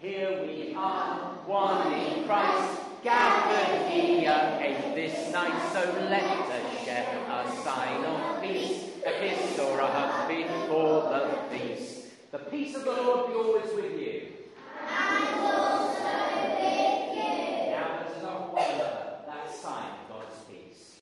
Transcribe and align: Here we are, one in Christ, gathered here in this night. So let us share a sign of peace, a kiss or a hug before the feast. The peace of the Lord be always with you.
Here 0.00 0.42
we 0.46 0.74
are, 0.74 1.18
one 1.44 1.92
in 1.92 2.24
Christ, 2.24 2.80
gathered 3.04 3.90
here 3.90 4.32
in 4.64 4.94
this 4.94 5.30
night. 5.30 5.52
So 5.74 5.80
let 6.08 6.22
us 6.22 6.84
share 6.86 7.18
a 7.28 7.52
sign 7.62 8.02
of 8.06 8.40
peace, 8.40 8.84
a 9.04 9.10
kiss 9.20 9.58
or 9.58 9.78
a 9.78 9.86
hug 9.86 10.26
before 10.26 11.02
the 11.02 11.36
feast. 11.50 12.06
The 12.32 12.38
peace 12.38 12.74
of 12.76 12.84
the 12.86 12.92
Lord 12.92 13.30
be 13.30 13.34
always 13.34 13.74
with 13.74 13.99
you. 13.99 13.99